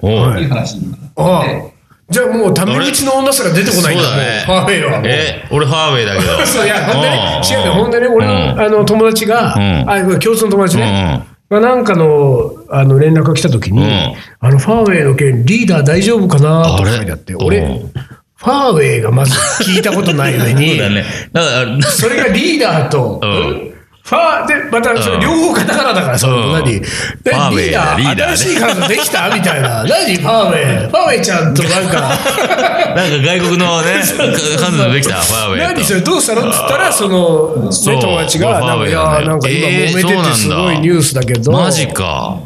[0.00, 1.72] ていう話になああって、
[2.08, 4.04] じゃあもうタメ口の女すら出てこないんだ。
[4.04, 4.44] そうだね。
[4.46, 6.36] もうファーウェイはえ俺ファーウェイだけど。
[6.46, 7.46] そういや、ほんでね、う。
[7.46, 8.60] ん違うね、ほんでね、俺の,、うん。
[8.60, 9.84] あの友達が、うん。
[9.90, 14.14] あこれ共通の友達うんね、がなんかのあの連絡が来たときに、うん。
[14.40, 16.76] あのファーウェイの件、リーダー大丈夫かな？
[16.76, 17.90] とか書いてあって、俺、うん。
[18.36, 19.32] ファーウェイがまず
[19.64, 21.04] 聞いたことない上に そう、だね。
[21.32, 23.65] だからそれがリーダーと、うん
[24.06, 26.62] ファーで、また両方カタカナだからさ、うん何？
[26.62, 29.34] 何リファーウェイだーリーダーね新しい体できた？
[29.34, 29.82] みたいな。
[29.88, 30.16] 何？
[30.16, 30.90] ファーウェイ。
[30.90, 32.00] ファーウェイちゃんとなんか、
[32.94, 35.66] なんか外国のね、 彼女できた、ファーウェイと。
[35.74, 36.00] 何それ？
[36.02, 36.48] どうしたの？
[36.48, 42.38] っつったら、その、友達が、ファなんか、いーウェイだねや、なんか今揉めえーててすごいニュースだけど、マジか。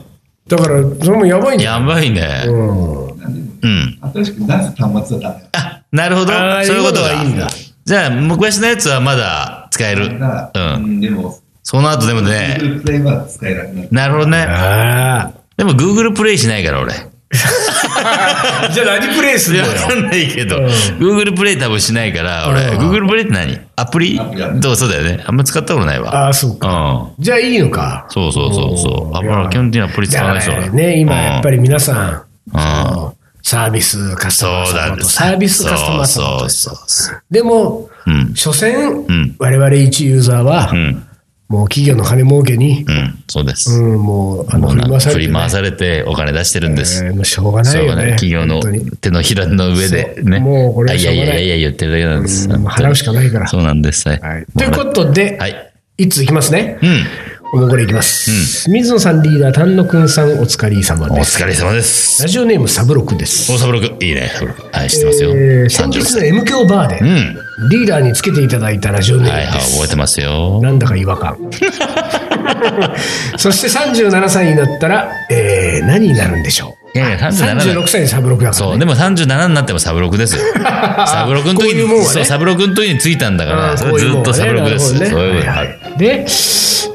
[0.48, 1.72] だから、それもやばいんだよ。
[1.72, 2.44] やばいね。
[2.46, 3.06] うん。
[3.08, 3.98] うん。
[4.14, 5.58] 新しく出す端末はダメだ。
[5.58, 6.32] あ、なるほど
[6.64, 7.46] そういうことがいいんだ。
[7.84, 10.06] じゃあ、昔のやつはまだ使える。
[10.54, 11.38] うんでも、
[11.70, 13.88] その後でもね、Google プレイは使えなくなる。
[13.92, 14.38] なるほどね。
[14.48, 16.92] あでも Google プレイしないから俺。
[16.94, 16.96] あ。
[18.74, 19.72] じゃあ何プレイするのよ？
[19.72, 22.60] わかんないけど、うん Google プレイ多分しないから、俺。
[22.62, 23.60] うん Google プレイって何？
[23.76, 24.18] アプリ？
[24.18, 24.76] アプリだねどう？
[24.76, 25.22] そうだよね。
[25.24, 26.24] あんま使ったことないわ。
[26.24, 27.12] ああ、そうか。
[27.16, 27.22] うん。
[27.22, 28.06] じゃあいいのか。
[28.08, 29.16] そうそうそうそう。
[29.16, 33.10] あ、いやまあ基本的にはアプリ使わない人らね、今やっぱり皆さん、うん。
[33.42, 35.04] サービスカスタマーそうサポート。
[35.06, 36.40] サービスカスタマーサポート。
[36.40, 37.22] そうそうそう。
[37.30, 38.32] でも、うん。
[38.34, 38.74] 所詮、
[39.08, 41.06] ん我々一ユーザーはう、ん。
[41.50, 43.24] もう企業の金儲けに、うん。
[43.26, 43.72] そうです。
[43.72, 45.24] うん、もう、あの、振り回されて、ね。
[45.24, 47.04] 振り回されてお金出してるんです。
[47.04, 48.10] えーもうしょうがないよね。
[48.12, 48.62] 企業の
[49.00, 50.38] 手のひらの上でね。
[50.38, 52.48] もうこれしょうがないやいやいやいや言ってるだけなんです。
[52.48, 54.08] うん払うしかないからそうなんです。
[54.08, 54.20] はい。
[54.20, 54.46] はい。
[54.56, 55.72] ということで、はい。
[55.98, 56.78] いついきますね？
[56.82, 57.04] うん。
[57.52, 58.70] もうこれいきます。
[58.70, 61.42] 水野さんリーダー、丹野くんさんお疲れ様おです。
[61.42, 62.22] 疲れ様です。
[62.22, 63.50] ラジオネームサブロクです。
[63.52, 63.86] 大サブロク。
[64.04, 64.30] いいね。
[64.34, 65.30] サブロクはい、知ってますよ。
[65.30, 67.68] えー先36日の M 響バーで、うん。
[67.70, 69.52] リーダーにつけていただいたラジオネームはいは。
[69.54, 70.60] 覚えてますよ。
[70.62, 71.38] なんだか違和感。
[73.36, 76.79] そして37歳になったら、えー何になるんでしょう？
[76.94, 78.72] いやいや、37 36歳でサブロクだから、ね。
[78.72, 78.78] そう。
[78.78, 80.42] でも37になってもサブロクですよ。
[81.06, 84.94] サブロクの時に、こういうねそう、サブロクの時についたんだから、あーそれはずっとサブロクです。
[84.98, 86.26] ねそういうことはいはいで、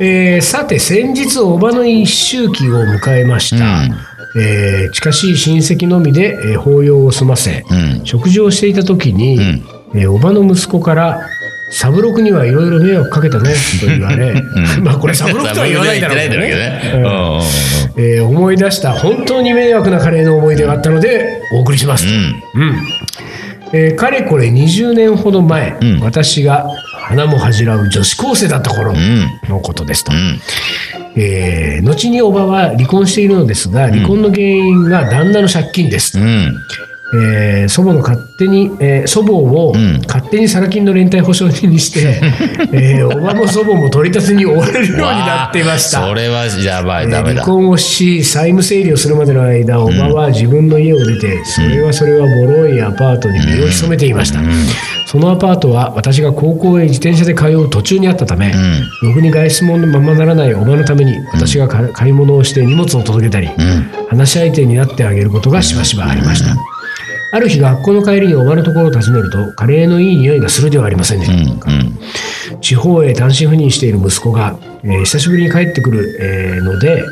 [0.01, 3.63] えーさて、先日、おばの一周忌を迎えました。
[3.65, 3.95] うん
[4.37, 9.63] えー近しい親戚のみで、えー法要を済ませ、うん食事をしていた時に、ん
[9.95, 11.21] えーおばの息子から、
[11.69, 14.33] サブロクにはいろいろ迷惑かけたね、と言われ、
[14.83, 18.21] まあこれサブロクとは言わないだろうけどね。
[18.21, 22.11] 思い出した本当に迷惑なカレーの思い出があったのでお送りしますと、
[22.59, 22.75] うん。
[23.73, 25.99] えーかれこれ20年ほど前、うん。
[26.01, 26.69] 私が
[27.07, 28.95] 花も恥じらう女子高生だった頃ん。
[29.49, 30.39] のことですと、うん。
[31.15, 36.53] えー後におばは離婚しているのですが離婚の原因が旦那の借金です、うん。
[37.15, 40.01] えー祖母の勝手に、えー祖母をん。
[40.07, 42.19] 勝手にサラ金の連帯保証人にして、
[42.71, 46.07] えーおばも祖母も取り立てに追われるようになっていました。
[46.07, 47.41] それはやばい、えーダメだ。
[47.41, 54.39] 離婚をし債務整理をするまでの間おばは自分の家を出て、それはそれはボロいアパートに身を潜めていました、
[55.05, 58.53] そのアパートは私が高校へ自転車で通う途中にあったため、
[59.01, 63.49] ろくに外出もままならないおばのために私がか買い物をして荷物を届けたり、
[64.09, 66.55] 話し相手になってあげることがしばしばありました、
[67.35, 71.79] ある日学校の帰りにおばのところを訪ねるとカレーのいい匂いがするではありませんでした、うん。
[71.79, 72.61] うん。
[72.61, 77.03] 地方へ単身赴任している息子が、えー久しぶりに帰ってくる、えーので、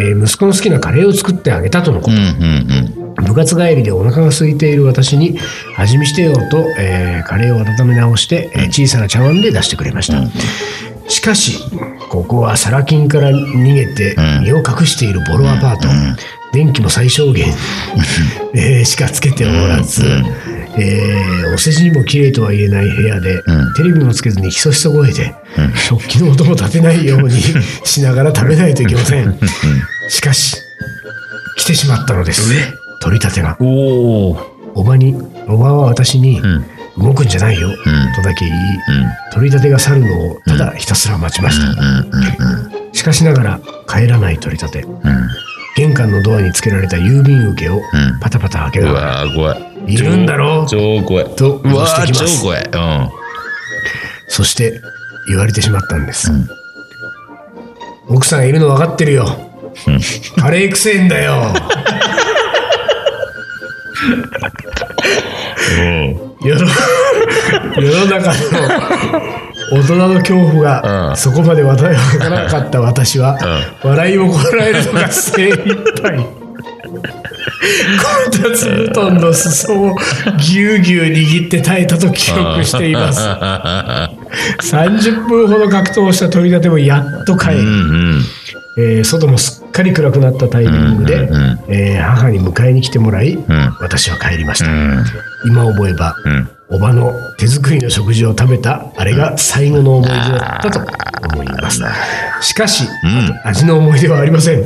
[0.00, 2.12] えー息子の好きなカレーを作ってあげたとのこと。
[2.12, 5.38] うんうん部活帰りでお腹が空いている私に
[5.76, 10.22] 味見してよと、えーカレーを温め直して、えー小さな茶碗で出してくれました、
[11.08, 11.58] しかし
[12.08, 15.88] ここはサラ金から逃げて身を隠しているボロアパート、
[16.52, 17.52] 電気も最小限、
[18.54, 20.04] えーしかつけておらず、
[20.78, 23.42] えーお世辞にも綺麗とは言えない部屋で、
[23.76, 25.34] テレビもつけずにひそひそ声で、
[25.88, 27.32] 食器の音も立てないように
[27.84, 29.38] しながら食べないといけません。
[30.08, 30.56] しかし
[31.56, 32.50] 来てしまったのです。
[33.00, 33.56] 取り立てが。
[33.60, 33.66] うん。
[33.66, 34.56] おお。
[34.74, 35.14] おばに
[35.48, 36.64] おばは私に、ん。
[36.98, 37.70] 動くんじゃないよ、
[38.16, 38.60] とだけ言い、
[39.32, 41.82] 取り立てが去るのをただひたすら待ちました、
[42.92, 44.86] しかしながら帰らない取り立て、
[45.80, 47.80] 玄関のドアにつけられた郵便受けを
[48.20, 49.56] パタパタ開けうながら、わー怖
[49.88, 49.94] い。
[49.94, 50.66] いるんだろう？
[50.68, 51.34] 超怖い。
[51.36, 52.64] とうわー脅してきます超怖い。
[52.64, 53.10] うん。
[54.28, 54.82] そして
[55.26, 56.30] 言われてしまったんです、
[58.08, 59.26] 奥さんいるの分かってるよ。
[60.36, 61.44] カレーくせえんだよ。
[66.42, 66.66] 世の
[68.06, 70.60] 中の大人の恐怖うん。
[70.60, 73.38] がそこまでわからなかった私は、
[73.82, 75.56] 笑いをこらえるのが精一
[76.02, 76.18] 杯。
[76.18, 76.36] こ
[78.30, 79.96] たつ布団の裾を
[80.38, 83.20] ぎゅうぎゅう握って耐えたと記憶しています。
[84.72, 87.70] 30分ほど格闘した取り立てもやっと帰り、うんう
[88.18, 88.22] ん。
[88.78, 93.44] えー外もすっかり暗くなったタイミングで、うんうんえー母に迎えに来てもらい、ん。
[93.80, 95.04] 私は帰りました、うん。
[95.46, 96.50] 今思えば、うん。
[96.72, 100.80] おばの手作りの食事を食べたあれが最後の思い出だったと
[101.32, 101.82] 思います。
[102.42, 102.88] しかし、
[103.44, 104.64] 味の思い出はありません。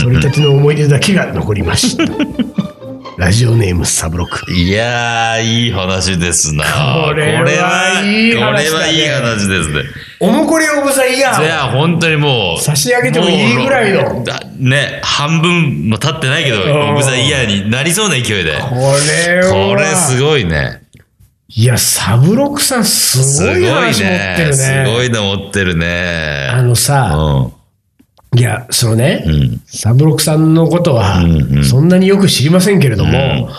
[0.00, 2.71] 取り立ての思い出だけが残りました
[3.18, 6.64] ラジオネームサブロクいやー、いい話ですな。
[7.06, 9.82] これはいい話だねこれはいい話ですね。
[10.20, 12.60] おもこりオブザイヤいや、本当にもう。
[12.62, 14.24] 差し上げてもいいぐらいの
[14.58, 18.58] ね、半分も経ってないけど、んオブザイヤーになりそうな勢いで。
[18.60, 18.76] こ
[19.26, 20.82] れはこれすごいね。
[21.54, 26.48] いやサブロクさんすすごいごい話持ってるねすごいの持ってるね。
[26.50, 27.52] あのさ、う
[28.34, 33.50] いや、そのね、んサブロクさんのことはうんうん、そんなによく知りませんけれども、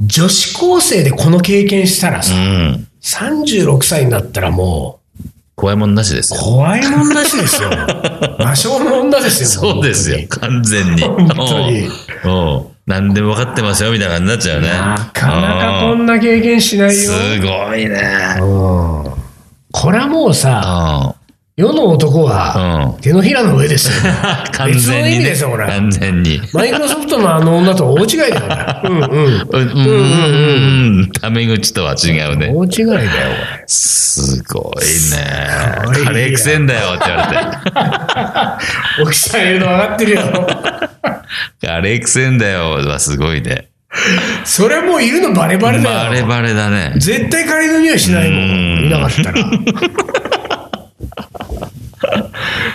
[0.00, 2.38] 女子高生でこの経験したらさ、ん。
[2.38, 2.88] うん。
[3.02, 4.98] 36歳になったらも
[5.54, 6.42] 怖いもんなしですう、よ。
[6.42, 7.70] 怖いもんなしですよ。
[8.38, 9.48] 魔性の女ですよ。
[9.48, 10.18] そうですよ。
[10.28, 11.02] 完全に。
[11.02, 11.88] 本当に
[12.24, 12.56] うん。
[12.56, 12.66] うん。
[12.86, 14.68] 何でも分かってますよ、みたいな感じになっちゃうね。
[14.68, 17.10] なかなかこうんな経験しないよ。
[17.10, 18.00] すごいね。
[18.40, 19.26] うん
[19.72, 21.15] これはもうさ、うん。
[21.58, 24.12] 世の男はうん手のひらの上ですよ。
[24.52, 25.16] 完別の意。
[25.16, 25.66] 味ですよ、これ。
[25.66, 26.38] 完全に。
[26.52, 28.90] マイクロソフトのあの女とは大違いだよ、これ。
[28.90, 29.06] うんうん。
[29.06, 31.10] うん、うん、うん、うん。
[31.12, 32.50] タメ口とは違うね。
[32.52, 33.64] 大違いだよ、これ。
[33.66, 34.84] すごい
[35.16, 35.98] ねごい。
[36.00, 39.00] よカレーくせんだよって言われて。
[39.02, 40.20] 奥さんいるの分かってるよ。
[41.64, 43.68] カレーくせんだよはすごいね。
[44.44, 46.10] それもういるのバレバレだよ。
[46.10, 46.92] バレバレだね。
[46.96, 49.36] 絶対カレーの匂いしないもんいなかったら。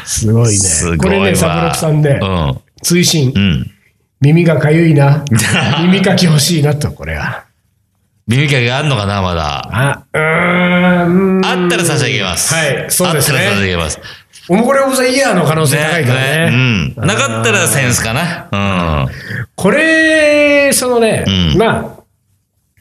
[0.05, 0.57] すごいね。
[0.57, 1.03] すごいわ。
[1.03, 2.61] これね、サブロクさんね、うん。
[2.81, 3.71] 追伸う、ん。
[4.19, 5.23] 耳がかゆいな。
[5.81, 7.45] 耳かき欲しいなと、これは。
[8.27, 9.67] 耳かきがあんのかな、まだ。
[9.71, 10.21] あ、うー
[11.39, 11.45] ん。
[11.45, 12.53] あったら差し上げます。
[12.53, 13.67] はい、そうですあったら差し上ね。
[13.67, 13.99] げます。
[14.49, 16.51] おもこれオブザイヤーの可能性高いからね。
[16.51, 17.07] ねうん。
[17.07, 19.07] なかったらセンスかな。
[19.55, 22.03] これ、そのね、うんま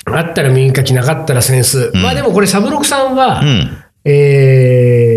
[0.07, 1.91] あ、あったら耳かき、なかったらセンス。
[1.95, 3.49] まあでもこれ、サブロクさんは、うん。
[3.49, 3.77] うん。
[4.05, 5.10] えー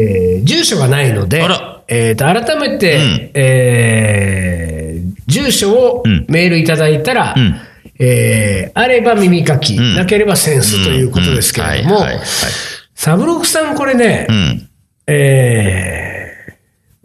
[0.44, 1.42] 住所がないので、
[1.88, 7.56] えーと改めて、うんえー住所をうんメールいただいたら、うん
[8.00, 12.06] えーあれば耳かき、んなければセンスということですけれども、
[12.96, 14.70] サブロクさんこれね、うん。
[15.08, 16.36] え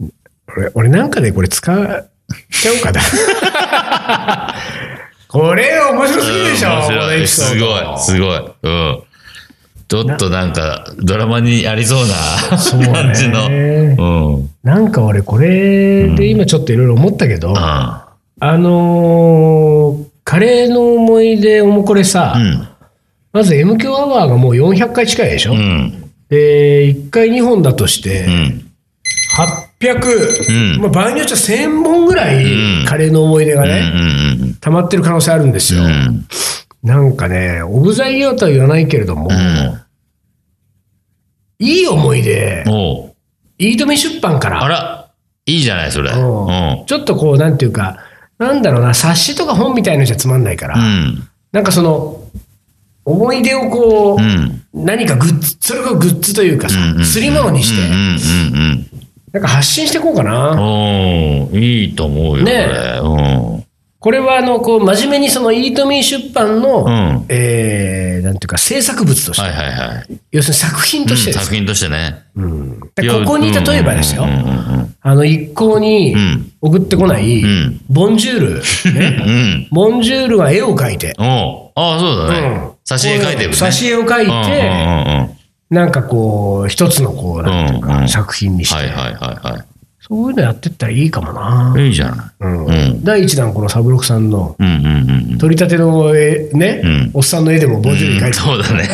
[0.01, 0.09] ー
[0.57, 2.09] 俺、俺なんかでこれ使っ
[2.51, 3.01] ちゃおうかな。
[5.27, 7.17] これ面白すぎるでしょ、面この白い。
[7.19, 8.39] エピソーすごドい、すごい。
[8.63, 9.03] うん。
[9.89, 12.05] ちょっとなんか、ドラマにありそう
[12.59, 13.47] そうねな感じの。
[13.47, 14.35] うん。
[14.35, 14.49] うん。
[14.63, 18.07] なんか俺これで今ちょっといろいろ思ったけど、あ
[18.39, 22.67] あのーカレーの思い出おもこれさ、うん。
[23.33, 26.11] まず M 強アワーがもう400回近いでしょ、うん。
[26.29, 28.65] で、1回2本だとして、うん。
[29.79, 33.69] 800、うんまあ、場合によっては1000本ぐらいうんカレーの思い出がうん。
[33.69, 34.53] うね、ん。
[34.61, 35.81] 溜まってる可能性あるんですよ。
[36.83, 36.89] うん。
[36.89, 39.81] なんかね、オブザイヤーとは言わないけれども、うん。
[41.59, 43.15] いい思い出、おう
[43.57, 45.11] いいとめ出版から、あら、
[45.45, 46.11] いいじゃない、それ。
[46.11, 46.85] ううんん。
[46.85, 47.97] ちょっとこう、なんていうか、
[48.37, 51.27] なんだろうな、冊子とか本みたいのじゃつまんないから、うん。
[51.51, 52.23] なんかその、
[53.03, 54.63] 思い出をこう、うん。
[54.73, 58.85] 何かグッズ、それがグッズというかさうんうん、すり物にして、うんうんうん
[59.31, 60.27] なんか発信していこうかうん。
[60.27, 60.59] な。
[60.59, 62.67] おーいいと思うよ、ね
[63.01, 63.17] こ
[63.57, 63.58] れ。
[63.99, 67.25] これはあの、こう、真面目にその、イートミー出版の、うん。
[67.27, 70.19] えー、なんていうか、制作物として、はいはいはい。
[70.31, 72.23] 要するに作品としてです作品としてね。
[72.35, 72.79] うん。
[72.95, 76.51] でここに例えばですよ、うんうんうんあの、一向にうん。
[76.61, 77.81] 送ってこない、ん。
[77.89, 79.67] ボンジュール、ね、 うん。
[79.71, 81.71] ボンジュールは絵を描いて、おう。
[81.75, 82.47] ああ、そうだね。
[82.47, 82.69] うん。
[82.85, 83.55] 挿絵描いてるね。
[83.55, 85.29] 挿絵を描いて、うんうんうんうん。
[85.69, 89.13] なんかこう、一つのこう、なんていうか、うんうん作品にして、はいはいはい
[89.53, 89.65] は
[90.09, 91.73] そういうのやってったらいいかもな。
[91.77, 91.87] い。
[91.87, 92.25] いいじゃない。
[92.39, 95.37] うんうん第一弾、このサブロクさんの、うんうんうんうん。
[95.37, 98.89] 取り立ての絵、ね、うんおっさんの絵でもボンジュールに描いてそうだね。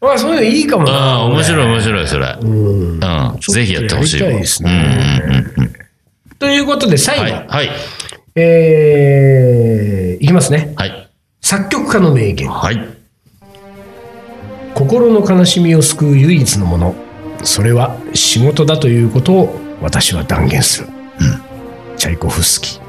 [0.00, 1.12] まあ、そういうのいいかもあな。
[1.16, 2.38] あ、面白い面白い、それ。
[2.40, 3.00] うんうん。
[3.40, 4.30] ぜひやってほしいわ。
[4.30, 5.72] やりたいですねうんうんうんうん
[6.38, 7.46] ということで、最後、はい。
[7.48, 7.70] はい。
[8.34, 10.72] えー、いきますね。
[10.76, 11.10] はい。
[11.42, 12.48] 作曲家の名言。
[12.48, 12.80] はい。
[14.74, 17.09] 心の悲しみを救う唯一のもの。
[17.42, 20.88] それは仕事だということを私は断言する。
[21.96, 22.80] チャイコフスキー。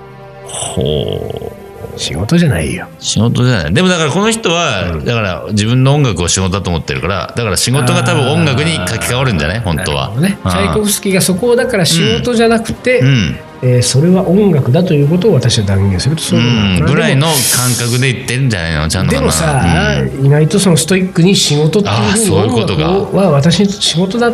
[0.48, 2.00] ほう。
[2.00, 2.88] 仕事じゃないよ。
[3.00, 3.74] 仕事じゃない。
[3.74, 9.60] でもだからこの人は、だから自分の音楽を仕事だと思ってるから、だから仕事が多分音楽に書き換わるんじゃない？
[9.60, 10.16] 本当は。
[10.20, 10.38] ね。
[10.44, 13.36] チャイコフスキーがそこをだから仕事じゃなくて、うん。
[13.64, 19.12] えーそれは音楽だということを私は断言するとそういうぐらいの感覚で言ってるんじゃないのちゃんと。
[19.12, 19.62] でもさ、
[20.02, 24.32] うん意外とそのストイックに仕事っていうふうに音楽は私にとって仕事だ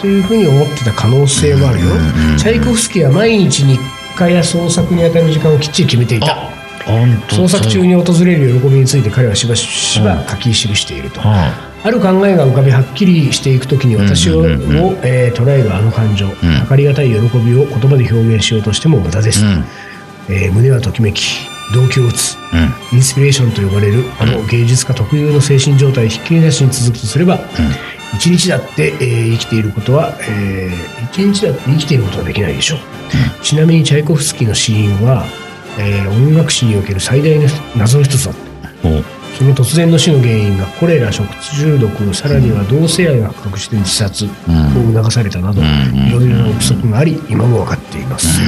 [0.00, 1.86] というふうに思ってた可能性もあるよ。
[2.38, 3.78] チャイコフスキーは毎日日
[4.16, 6.36] 課や創作に当たる時間をきっちり決めていた。
[7.30, 11.20] 創作中に訪れる喜びについて彼はしばしば書き記していると。
[11.20, 11.52] は
[11.84, 16.26] ある考えが浮かびはっきりしていくときに私を,、捉えるあの感情、
[16.68, 19.64] 計りがたい喜びを言葉で表現しようとしても無駄です、うん。
[20.28, 22.96] えー胸はときめき動機を打つうん。
[22.96, 27.38] インスピレーションと呼ばれるあの芸術家特有の精神状態ひっきりなしに続くとすれば、
[28.14, 32.78] 一日だって、えー生きていることは、えー一日だって生きていることはできないでしょう、
[33.42, 35.24] ちなみにチャイコフスキーの死因は、
[35.78, 39.15] えー音楽史における最大の謎の一つだった。
[39.36, 44.28] その突然の死の原因がコレラ食中毒さらには同性愛が発覚して自殺を
[44.94, 45.64] 促されたなど、ん。
[45.64, 48.40] いろいろな憶測があり今も分かっています、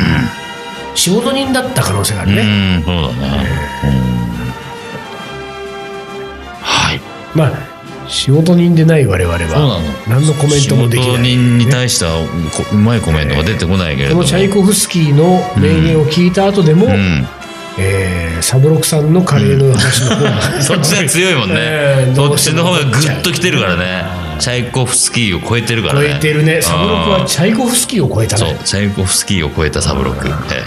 [0.94, 3.48] 仕事人だった可能性があるね、うん、そうだね。
[6.62, 7.00] はい。
[7.34, 7.52] まあ
[8.08, 12.12] 仕事人でない我々は何のコメントもできない、人に対しては
[12.56, 14.22] こうまいコメントが出てこないけれども。
[14.22, 17.28] このチャイコフスキーの名言を聞いた後でも、うん。
[17.78, 21.54] えーサブロクさんのカレーの話の方が、 そっちが強いもんね。
[21.58, 22.12] え。
[22.12, 24.04] ーそっちの方がグッときてるからね。
[24.38, 26.14] チャイコフスキーを超えてるから超ね。
[26.16, 26.62] えてるね。
[26.62, 28.48] サブロクはチャイコフスキーを超えたそう。
[28.50, 30.28] ね、チャイコフスキーを超えたサブロック。
[30.28, 30.62] え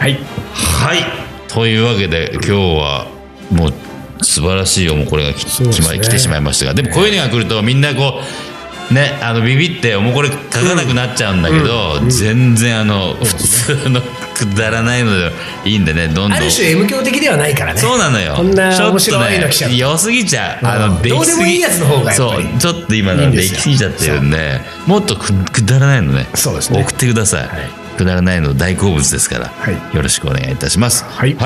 [0.00, 0.02] え。
[0.02, 0.18] はい。
[0.54, 1.04] はい。
[1.48, 3.06] というわけで、今日は
[3.50, 3.74] もう
[4.22, 5.70] 素晴らしいよ、もうこれがきね。
[6.00, 8.20] 来てしまいましたが、でもこういうのが来るとみんなこ
[8.90, 14.00] う、ね、あのビビって、もうこれ書かなくなっちゃうんだけど、全然あの、普通の
[14.36, 15.32] くだらないので
[15.64, 16.32] いいんでね、どんどん。
[16.34, 17.80] ある種 M 教的ではないからね。
[17.80, 18.34] そうなのよ。
[18.36, 19.70] こんなちょっと面白いの来ちゃう。
[19.70, 20.66] ね、良すぎちゃう。
[20.66, 20.94] あうん。
[20.96, 21.16] の、できすぎ。
[21.16, 22.42] どうでもいいやつの方がやっぱり。
[22.42, 26.26] そう、ちょっと今のできすぎちゃってるんで、もっとくくだらないのね。
[26.34, 26.80] そうですね。
[26.80, 27.48] 送ってください。
[27.96, 29.96] くだらないの大好物ですから、はい。
[29.96, 31.04] よろしくお願いいたします。
[31.08, 31.36] はい。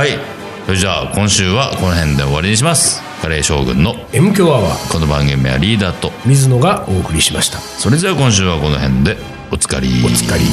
[0.66, 3.02] それじゃあ、今週はこの辺で終わりにします。
[3.22, 4.92] カレー将軍の M 強アワー。
[4.92, 7.58] この番組はリーダーと、水野がお送りしました。
[7.58, 9.16] それじゃあ今週はこの辺で。
[9.52, 10.02] おつかり。
[10.04, 10.44] おつかり